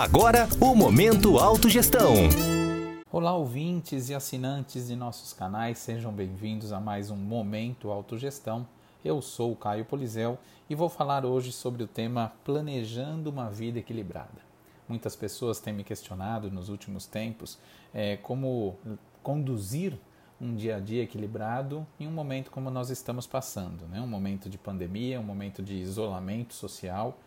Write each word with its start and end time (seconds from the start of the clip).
Agora, 0.00 0.48
o 0.58 0.74
Momento 0.74 1.36
Autogestão. 1.36 2.14
Olá, 3.12 3.36
ouvintes 3.36 4.08
e 4.08 4.14
assinantes 4.14 4.88
de 4.88 4.96
nossos 4.96 5.34
canais, 5.34 5.76
sejam 5.76 6.10
bem-vindos 6.10 6.72
a 6.72 6.80
mais 6.80 7.10
um 7.10 7.16
Momento 7.16 7.90
Autogestão. 7.90 8.66
Eu 9.04 9.20
sou 9.20 9.52
o 9.52 9.56
Caio 9.56 9.84
Polizel 9.84 10.38
e 10.70 10.74
vou 10.74 10.88
falar 10.88 11.26
hoje 11.26 11.52
sobre 11.52 11.82
o 11.82 11.86
tema 11.86 12.32
Planejando 12.46 13.28
uma 13.28 13.50
Vida 13.50 13.78
Equilibrada. 13.78 14.40
Muitas 14.88 15.14
pessoas 15.14 15.60
têm 15.60 15.74
me 15.74 15.84
questionado 15.84 16.50
nos 16.50 16.70
últimos 16.70 17.04
tempos 17.04 17.58
é, 17.92 18.16
como 18.16 18.78
conduzir 19.22 19.98
um 20.40 20.56
dia 20.56 20.76
a 20.76 20.80
dia 20.80 21.02
equilibrado 21.02 21.86
em 22.00 22.08
um 22.08 22.12
momento 22.12 22.50
como 22.50 22.70
nós 22.70 22.88
estamos 22.88 23.26
passando, 23.26 23.86
né? 23.86 24.00
um 24.00 24.08
momento 24.08 24.48
de 24.48 24.56
pandemia, 24.56 25.20
um 25.20 25.24
momento 25.24 25.62
de 25.62 25.74
isolamento 25.74 26.54
social. 26.54 27.18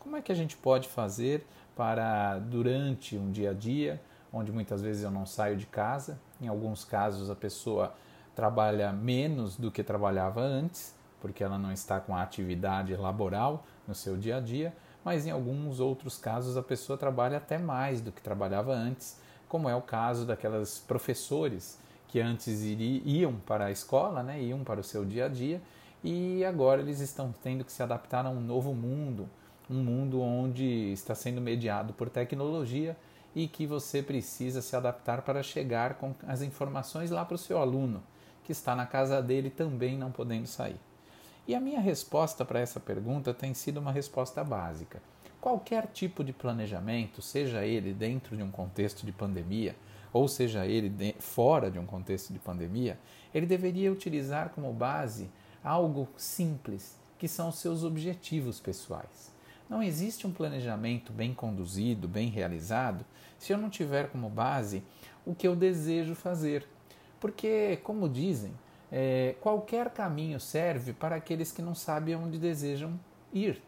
Como 0.00 0.16
é 0.16 0.22
que 0.22 0.32
a 0.32 0.34
gente 0.34 0.56
pode 0.56 0.88
fazer 0.88 1.46
para, 1.76 2.38
durante 2.38 3.16
um 3.16 3.30
dia 3.30 3.50
a 3.50 3.54
dia, 3.54 4.00
onde 4.32 4.50
muitas 4.50 4.80
vezes 4.80 5.02
eu 5.02 5.10
não 5.10 5.26
saio 5.26 5.58
de 5.58 5.66
casa, 5.66 6.18
em 6.40 6.48
alguns 6.48 6.84
casos 6.84 7.28
a 7.28 7.34
pessoa 7.34 7.92
trabalha 8.34 8.90
menos 8.92 9.56
do 9.56 9.70
que 9.70 9.84
trabalhava 9.84 10.40
antes, 10.40 10.94
porque 11.20 11.44
ela 11.44 11.58
não 11.58 11.70
está 11.70 12.00
com 12.00 12.16
a 12.16 12.22
atividade 12.22 12.96
laboral 12.96 13.62
no 13.86 13.94
seu 13.94 14.16
dia 14.16 14.38
a 14.38 14.40
dia, 14.40 14.74
mas 15.04 15.26
em 15.26 15.30
alguns 15.30 15.80
outros 15.80 16.16
casos 16.16 16.56
a 16.56 16.62
pessoa 16.62 16.96
trabalha 16.96 17.36
até 17.36 17.58
mais 17.58 18.00
do 18.00 18.10
que 18.10 18.22
trabalhava 18.22 18.72
antes, 18.72 19.20
como 19.48 19.68
é 19.68 19.76
o 19.76 19.82
caso 19.82 20.24
daquelas 20.24 20.78
professores 20.78 21.78
que 22.08 22.18
antes 22.20 22.62
iam 22.62 23.34
para 23.34 23.66
a 23.66 23.70
escola, 23.70 24.22
né, 24.22 24.40
iam 24.40 24.64
para 24.64 24.80
o 24.80 24.84
seu 24.84 25.04
dia 25.04 25.26
a 25.26 25.28
dia, 25.28 25.60
e 26.02 26.42
agora 26.42 26.80
eles 26.80 27.00
estão 27.00 27.34
tendo 27.42 27.64
que 27.66 27.72
se 27.72 27.82
adaptar 27.82 28.24
a 28.24 28.30
um 28.30 28.40
novo 28.40 28.72
mundo, 28.72 29.28
um 29.70 29.82
mundo 29.82 30.20
onde 30.20 30.92
está 30.92 31.14
sendo 31.14 31.40
mediado 31.40 31.92
por 31.92 32.10
tecnologia 32.10 32.96
e 33.34 33.46
que 33.46 33.66
você 33.66 34.02
precisa 34.02 34.60
se 34.60 34.74
adaptar 34.74 35.22
para 35.22 35.42
chegar 35.42 35.94
com 35.94 36.14
as 36.26 36.42
informações 36.42 37.10
lá 37.10 37.24
para 37.24 37.36
o 37.36 37.38
seu 37.38 37.58
aluno, 37.58 38.02
que 38.44 38.50
está 38.50 38.74
na 38.74 38.84
casa 38.84 39.22
dele 39.22 39.48
também 39.48 39.96
não 39.96 40.10
podendo 40.10 40.46
sair. 40.46 40.80
E 41.46 41.54
a 41.54 41.60
minha 41.60 41.80
resposta 41.80 42.44
para 42.44 42.60
essa 42.60 42.80
pergunta 42.80 43.32
tem 43.32 43.54
sido 43.54 43.78
uma 43.78 43.92
resposta 43.92 44.42
básica. 44.42 45.00
Qualquer 45.40 45.86
tipo 45.86 46.22
de 46.22 46.32
planejamento, 46.32 47.22
seja 47.22 47.64
ele 47.64 47.94
dentro 47.94 48.36
de 48.36 48.42
um 48.42 48.50
contexto 48.50 49.06
de 49.06 49.12
pandemia, 49.12 49.74
ou 50.12 50.26
seja 50.26 50.66
ele 50.66 51.14
fora 51.20 51.70
de 51.70 51.78
um 51.78 51.86
contexto 51.86 52.32
de 52.32 52.38
pandemia, 52.38 52.98
ele 53.32 53.46
deveria 53.46 53.92
utilizar 53.92 54.50
como 54.50 54.72
base 54.72 55.30
algo 55.62 56.08
simples, 56.16 56.98
que 57.18 57.28
são 57.28 57.48
os 57.48 57.58
seus 57.58 57.84
objetivos 57.84 58.60
pessoais. 58.60 59.29
Não 59.70 59.80
existe 59.80 60.26
um 60.26 60.32
planejamento 60.32 61.12
bem 61.12 61.32
conduzido, 61.32 62.08
bem 62.08 62.28
realizado, 62.28 63.04
se 63.38 63.52
eu 63.52 63.56
não 63.56 63.70
tiver 63.70 64.08
como 64.08 64.28
base 64.28 64.82
o 65.24 65.32
que 65.32 65.46
eu 65.46 65.54
desejo 65.54 66.16
fazer. 66.16 66.66
Porque, 67.20 67.78
como 67.84 68.08
dizem, 68.08 68.52
é, 68.90 69.36
qualquer 69.40 69.90
caminho 69.90 70.40
serve 70.40 70.92
para 70.92 71.14
aqueles 71.14 71.52
que 71.52 71.62
não 71.62 71.76
sabem 71.76 72.16
onde 72.16 72.36
desejam 72.36 72.98
ir. 73.32 73.62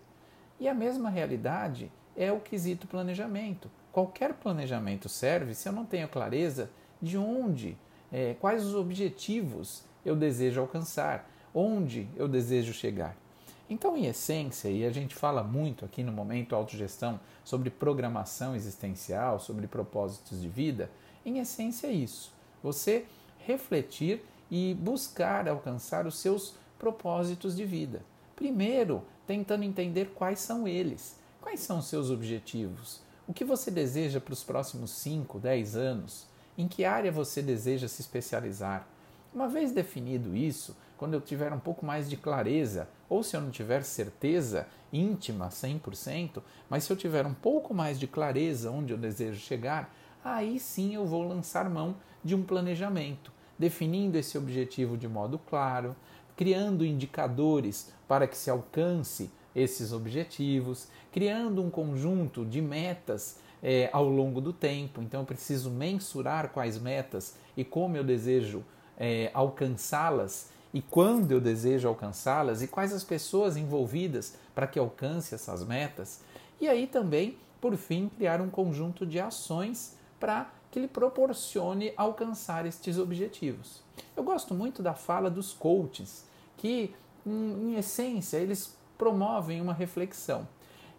E 0.58 0.66
a 0.66 0.74
mesma 0.74 1.08
realidade 1.08 1.88
é 2.16 2.32
o 2.32 2.40
quesito 2.40 2.88
planejamento. 2.88 3.70
Qualquer 3.92 4.34
planejamento 4.34 5.08
serve 5.08 5.54
se 5.54 5.68
eu 5.68 5.72
não 5.72 5.84
tenho 5.84 6.08
clareza 6.08 6.68
de 7.00 7.16
onde, 7.16 7.78
é, 8.10 8.34
quais 8.40 8.64
os 8.66 8.74
objetivos 8.74 9.84
eu 10.04 10.16
desejo 10.16 10.60
alcançar, 10.60 11.30
onde 11.54 12.08
eu 12.16 12.26
desejo 12.26 12.72
chegar. 12.72 13.21
Então, 13.70 13.96
em 13.96 14.06
essência, 14.06 14.68
e 14.68 14.84
a 14.84 14.90
gente 14.90 15.14
fala 15.14 15.42
muito 15.42 15.84
aqui 15.84 16.02
no 16.02 16.12
momento 16.12 16.54
autogestão 16.54 17.18
sobre 17.44 17.70
programação 17.70 18.54
existencial, 18.54 19.40
sobre 19.40 19.66
propósitos 19.66 20.40
de 20.40 20.48
vida, 20.48 20.90
em 21.24 21.38
essência 21.38 21.86
é 21.86 21.92
isso. 21.92 22.32
Você 22.62 23.06
refletir 23.38 24.22
e 24.50 24.74
buscar 24.74 25.48
alcançar 25.48 26.06
os 26.06 26.18
seus 26.18 26.54
propósitos 26.78 27.56
de 27.56 27.64
vida. 27.64 28.02
Primeiro, 28.36 29.02
tentando 29.26 29.64
entender 29.64 30.12
quais 30.14 30.40
são 30.40 30.66
eles, 30.66 31.16
quais 31.40 31.60
são 31.60 31.78
os 31.78 31.86
seus 31.86 32.10
objetivos, 32.10 33.00
o 33.26 33.32
que 33.32 33.44
você 33.44 33.70
deseja 33.70 34.20
para 34.20 34.32
os 34.32 34.42
próximos 34.42 34.90
5, 34.90 35.38
10 35.38 35.76
anos, 35.76 36.26
em 36.58 36.68
que 36.68 36.84
área 36.84 37.10
você 37.10 37.40
deseja 37.40 37.88
se 37.88 38.02
especializar. 38.02 38.86
Uma 39.32 39.48
vez 39.48 39.72
definido 39.72 40.36
isso, 40.36 40.76
quando 41.02 41.14
eu 41.14 41.20
tiver 41.20 41.52
um 41.52 41.58
pouco 41.58 41.84
mais 41.84 42.08
de 42.08 42.16
clareza, 42.16 42.88
ou 43.08 43.24
se 43.24 43.36
eu 43.36 43.40
não 43.40 43.50
tiver 43.50 43.82
certeza 43.82 44.68
íntima 44.92 45.48
100%, 45.48 46.40
mas 46.70 46.84
se 46.84 46.92
eu 46.92 46.96
tiver 46.96 47.26
um 47.26 47.34
pouco 47.34 47.74
mais 47.74 47.98
de 47.98 48.06
clareza 48.06 48.70
onde 48.70 48.92
eu 48.92 48.96
desejo 48.96 49.40
chegar, 49.40 49.92
aí 50.24 50.60
sim 50.60 50.94
eu 50.94 51.04
vou 51.04 51.26
lançar 51.26 51.68
mão 51.68 51.96
de 52.22 52.36
um 52.36 52.44
planejamento 52.44 53.32
definindo 53.58 54.16
esse 54.16 54.38
objetivo 54.38 54.96
de 54.96 55.08
modo 55.08 55.40
claro, 55.40 55.96
criando 56.36 56.86
indicadores 56.86 57.92
para 58.06 58.28
que 58.28 58.36
se 58.36 58.48
alcance 58.48 59.28
esses 59.56 59.92
objetivos, 59.92 60.86
criando 61.10 61.64
um 61.64 61.68
conjunto 61.68 62.46
de 62.46 62.62
metas 62.62 63.40
é, 63.60 63.90
ao 63.92 64.08
longo 64.08 64.40
do 64.40 64.52
tempo. 64.52 65.02
Então, 65.02 65.22
eu 65.22 65.26
preciso 65.26 65.68
mensurar 65.68 66.50
quais 66.50 66.78
metas 66.78 67.34
e 67.56 67.64
como 67.64 67.96
eu 67.96 68.04
desejo 68.04 68.62
é, 68.96 69.32
alcançá-las 69.34 70.52
e 70.72 70.80
quando 70.80 71.32
eu 71.32 71.40
desejo 71.40 71.88
alcançá-las 71.88 72.62
e 72.62 72.68
quais 72.68 72.92
as 72.92 73.04
pessoas 73.04 73.56
envolvidas 73.56 74.34
para 74.54 74.66
que 74.66 74.78
alcance 74.78 75.34
essas 75.34 75.64
metas. 75.64 76.20
E 76.60 76.68
aí 76.68 76.86
também, 76.86 77.36
por 77.60 77.76
fim, 77.76 78.08
criar 78.08 78.40
um 78.40 78.48
conjunto 78.48 79.04
de 79.04 79.20
ações 79.20 79.96
para 80.18 80.50
que 80.70 80.80
lhe 80.80 80.88
proporcione 80.88 81.92
alcançar 81.96 82.64
estes 82.64 82.98
objetivos. 82.98 83.82
Eu 84.16 84.24
gosto 84.24 84.54
muito 84.54 84.82
da 84.82 84.94
fala 84.94 85.28
dos 85.28 85.52
coaches, 85.52 86.24
que, 86.56 86.94
em 87.26 87.74
essência, 87.74 88.38
eles 88.38 88.74
promovem 88.96 89.60
uma 89.60 89.74
reflexão. 89.74 90.48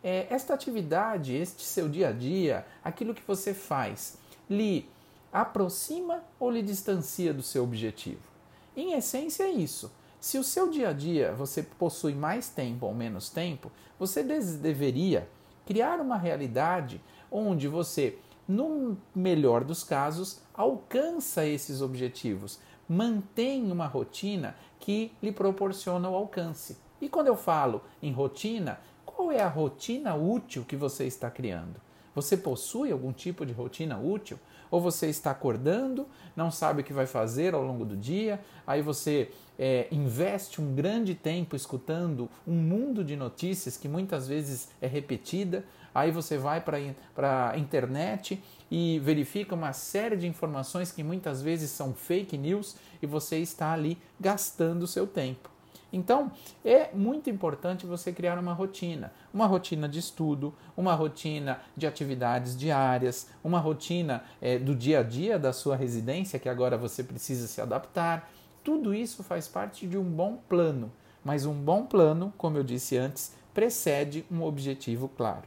É, 0.03 0.27
esta 0.29 0.53
atividade, 0.53 1.33
este 1.33 1.63
seu 1.63 1.89
dia 1.89 2.09
a 2.09 2.11
dia, 2.11 2.65
aquilo 2.83 3.13
que 3.13 3.23
você 3.25 3.53
faz, 3.53 4.17
lhe 4.49 4.87
aproxima 5.31 6.21
ou 6.39 6.51
lhe 6.51 6.61
distancia 6.61 7.33
do 7.33 7.41
seu 7.41 7.63
objetivo? 7.63 8.32
Em 8.75 8.93
essência, 8.93 9.43
é 9.43 9.51
isso. 9.51 9.91
Se 10.19 10.37
o 10.37 10.43
seu 10.43 10.69
dia 10.69 10.89
a 10.89 10.93
dia 10.93 11.33
você 11.33 11.63
possui 11.63 12.13
mais 12.13 12.49
tempo 12.49 12.85
ou 12.85 12.93
menos 12.93 13.29
tempo, 13.29 13.71
você 13.99 14.23
deveria 14.23 15.27
criar 15.65 15.99
uma 15.99 16.17
realidade 16.17 17.01
onde 17.29 17.67
você 17.67 18.17
no 18.47 18.97
melhor 19.15 19.63
dos 19.63 19.83
casos, 19.83 20.41
alcança 20.53 21.45
esses 21.45 21.81
objetivos, 21.81 22.59
mantém 22.87 23.71
uma 23.71 23.87
rotina 23.87 24.55
que 24.79 25.11
lhe 25.21 25.31
proporciona 25.31 26.09
o 26.09 26.15
alcance. 26.15 26.77
E 26.99 27.07
quando 27.07 27.27
eu 27.27 27.35
falo 27.35 27.81
em 28.01 28.11
rotina, 28.11 28.79
qual 29.05 29.31
é 29.31 29.41
a 29.41 29.47
rotina 29.47 30.15
útil 30.15 30.65
que 30.65 30.75
você 30.75 31.05
está 31.05 31.29
criando? 31.29 31.79
Você 32.15 32.37
possui 32.37 32.91
algum 32.91 33.11
tipo 33.11 33.45
de 33.45 33.53
rotina 33.53 33.97
útil? 33.97 34.39
Ou 34.69 34.81
você 34.81 35.07
está 35.07 35.31
acordando, 35.31 36.07
não 36.35 36.49
sabe 36.49 36.81
o 36.81 36.83
que 36.83 36.93
vai 36.93 37.05
fazer 37.05 37.53
ao 37.53 37.63
longo 37.63 37.85
do 37.85 37.95
dia, 37.95 38.39
aí 38.65 38.81
você 38.81 39.29
é, 39.57 39.87
investe 39.91 40.59
um 40.59 40.73
grande 40.73 41.13
tempo 41.13 41.55
escutando 41.55 42.27
um 42.47 42.55
mundo 42.55 43.03
de 43.03 43.15
notícias 43.15 43.77
que 43.77 43.87
muitas 43.87 44.27
vezes 44.27 44.69
é 44.81 44.87
repetida, 44.87 45.63
aí 45.93 46.09
você 46.09 46.39
vai 46.39 46.59
para 46.59 47.51
a 47.51 47.57
internet 47.57 48.41
e 48.71 48.99
verifica 48.99 49.53
uma 49.53 49.73
série 49.73 50.17
de 50.17 50.27
informações 50.27 50.91
que 50.91 51.03
muitas 51.03 51.41
vezes 51.41 51.69
são 51.69 51.93
fake 51.93 52.35
news 52.35 52.75
e 52.99 53.05
você 53.05 53.37
está 53.37 53.71
ali 53.73 53.97
gastando 54.19 54.87
seu 54.87 55.05
tempo. 55.05 55.52
Então, 55.93 56.31
é 56.65 56.89
muito 56.91 57.29
importante 57.29 57.85
você 57.85 58.11
criar 58.11 58.39
uma 58.39 58.51
rotina, 58.51 59.13
uma 59.31 59.45
rotina 59.45 59.87
de 59.87 59.99
estudo, 59.99 60.51
uma 60.75 60.95
rotina 60.95 61.59
de 61.77 61.85
atividades 61.85 62.57
diárias, 62.57 63.29
uma 63.43 63.59
rotina 63.59 64.23
é, 64.41 64.57
do 64.57 64.75
dia 64.75 65.01
a 65.01 65.03
dia 65.03 65.37
da 65.37 65.53
sua 65.53 65.75
residência 65.75 66.39
que 66.39 66.49
agora 66.49 66.75
você 66.75 67.03
precisa 67.03 67.45
se 67.45 67.61
adaptar. 67.61 68.27
Tudo 68.63 68.91
isso 68.91 69.23
faz 69.23 69.47
parte 69.47 69.85
de 69.85 69.95
um 69.95 70.03
bom 70.03 70.39
plano, 70.49 70.91
mas 71.23 71.45
um 71.45 71.53
bom 71.53 71.85
plano, 71.85 72.33
como 72.39 72.57
eu 72.57 72.63
disse 72.63 72.97
antes, 72.97 73.35
precede 73.53 74.25
um 74.31 74.41
objetivo 74.41 75.07
claro. 75.07 75.43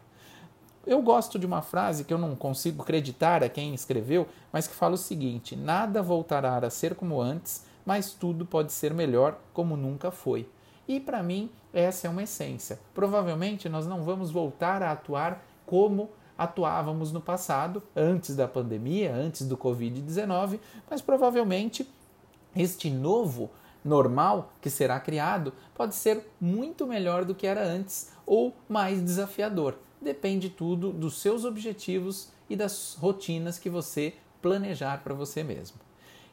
Eu 0.86 1.02
gosto 1.02 1.36
de 1.40 1.46
uma 1.46 1.62
frase 1.62 2.04
que 2.04 2.14
eu 2.14 2.18
não 2.18 2.36
consigo 2.36 2.80
acreditar 2.80 3.42
a 3.42 3.48
quem 3.48 3.74
escreveu, 3.74 4.28
mas 4.52 4.68
que 4.68 4.74
fala 4.74 4.94
o 4.94 4.98
seguinte: 4.98 5.56
nada 5.56 6.00
voltará 6.00 6.56
a 6.58 6.70
ser 6.70 6.94
como 6.94 7.20
antes, 7.20 7.64
mas 7.86 8.12
tudo 8.12 8.44
pode 8.44 8.72
ser 8.72 8.92
melhor 8.92 9.38
como 9.54 9.76
nunca 9.76 10.10
foi. 10.10 10.48
E 10.88 10.98
para 10.98 11.22
mim, 11.22 11.48
essa 11.72 12.08
é 12.08 12.10
uma 12.10 12.24
essência. 12.24 12.80
Provavelmente 12.92 13.68
nós 13.68 13.86
não 13.86 14.02
vamos 14.02 14.30
voltar 14.30 14.82
a 14.82 14.92
atuar 14.92 15.42
como 15.64 16.10
atuávamos 16.36 17.12
no 17.12 17.20
passado, 17.20 17.82
antes 17.94 18.36
da 18.36 18.46
pandemia, 18.46 19.14
antes 19.14 19.46
do 19.46 19.56
Covid-19, 19.56 20.60
mas 20.90 21.00
provavelmente 21.00 21.88
este 22.54 22.90
novo 22.90 23.50
normal 23.84 24.52
que 24.60 24.68
será 24.68 24.98
criado 25.00 25.52
pode 25.74 25.94
ser 25.94 26.28
muito 26.40 26.86
melhor 26.86 27.24
do 27.24 27.34
que 27.34 27.46
era 27.46 27.64
antes, 27.64 28.12
ou 28.26 28.54
mais 28.68 29.02
desafiador. 29.02 29.76
Depende 30.00 30.50
tudo 30.50 30.92
dos 30.92 31.20
seus 31.20 31.44
objetivos 31.44 32.30
e 32.50 32.56
das 32.56 32.96
rotinas 32.98 33.58
que 33.58 33.70
você 33.70 34.14
planejar 34.42 35.02
para 35.02 35.14
você 35.14 35.42
mesmo. 35.42 35.85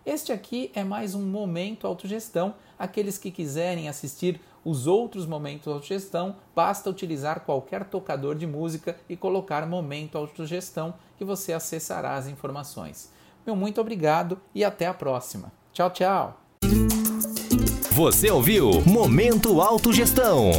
Este 0.06 0.34
aqui 0.34 0.70
é 0.76 0.84
mais 0.84 1.16
um 1.16 1.22
momento 1.22 1.88
autogestão. 1.88 2.56
Aqueles 2.78 3.18
que 3.18 3.32
quiserem 3.32 3.88
assistir 3.88 4.40
os 4.66 4.86
outros 4.86 5.26
momentos 5.26 5.68
autogestão, 5.68 6.36
basta 6.54 6.90
utilizar 6.90 7.42
qualquer 7.42 7.86
tocador 7.86 8.36
de 8.36 8.46
música 8.46 8.98
e 9.08 9.16
colocar 9.16 9.66
momento 9.66 10.18
autogestão 10.18 10.94
que 11.18 11.24
você 11.24 11.54
acessará 11.54 12.16
as 12.16 12.28
informações. 12.28 13.12
Meu 13.46 13.56
muito 13.56 13.80
obrigado 13.80 14.40
e 14.54 14.64
até 14.64 14.88
a 14.88 14.94
próxima. 14.94 15.52
Tchau, 15.72 15.90
tchau. 15.90 16.40
Você 17.92 18.30
ouviu 18.30 18.82
Momento 18.82 19.62
Autogestão. 19.62 20.52